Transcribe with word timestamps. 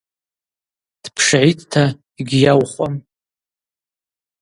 Дпшгӏитӏта– 1.03 1.83
йгьйаухуам. 2.21 2.95